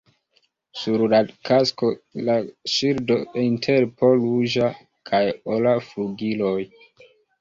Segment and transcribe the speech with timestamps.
[0.83, 1.17] Sur la
[1.49, 1.89] kasko
[2.29, 2.37] la
[2.75, 4.71] ŝildo inter po ruĝa
[5.11, 5.23] kaj
[5.59, 6.57] ora flugiloj.